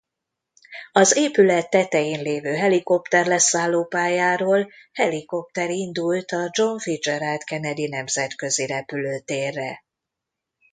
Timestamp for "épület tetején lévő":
1.17-2.55